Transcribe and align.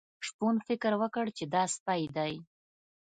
شپون 0.27 0.55
فکر 0.67 0.91
وکړ 1.01 1.25
چې 1.37 1.43
دا 1.53 1.63
سپی 1.75 2.01
دی. 2.15 2.33